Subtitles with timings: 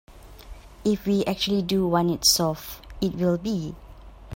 [0.83, 3.75] If we actually do want it solved, it will be.